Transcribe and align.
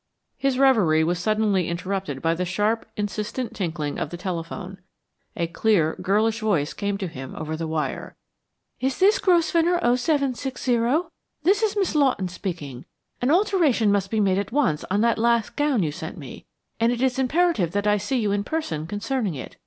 His 0.39 0.57
reverie 0.57 1.03
was 1.03 1.19
suddenly 1.19 1.67
interrupted 1.69 2.23
by 2.23 2.33
the 2.33 2.43
sharp, 2.43 2.87
insistent 2.97 3.55
tinkling 3.55 3.99
of 3.99 4.09
the 4.09 4.17
telephone; 4.17 4.79
a 5.37 5.45
clear, 5.45 5.95
girlish 6.01 6.39
voice 6.39 6.73
came 6.73 6.97
to 6.97 7.07
him 7.07 7.35
over 7.35 7.55
the 7.55 7.67
wire: 7.67 8.15
"Is 8.79 8.97
this 8.97 9.19
Grosvenor 9.19 9.77
0760? 9.79 10.79
This 11.43 11.61
is 11.61 11.77
Miss 11.77 11.93
Lawton 11.93 12.29
speaking. 12.29 12.85
An 13.21 13.29
alteration 13.29 13.91
must 13.91 14.09
be 14.09 14.19
made 14.19 14.39
at 14.39 14.51
once 14.51 14.83
in 14.89 15.01
that 15.01 15.19
last 15.19 15.55
gown 15.55 15.83
you 15.83 15.91
sent 15.91 16.17
me, 16.17 16.47
and 16.79 16.91
it 16.91 17.03
is 17.03 17.19
imperative 17.19 17.71
that 17.73 17.85
I 17.85 17.97
see 17.97 18.17
you 18.17 18.31
in 18.31 18.43
person 18.43 18.87
concerning 18.87 19.35
it. 19.35 19.55